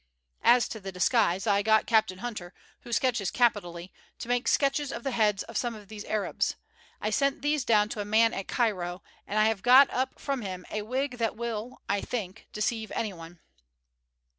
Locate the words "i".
1.45-1.61, 6.99-7.11, 9.37-9.45, 11.87-12.01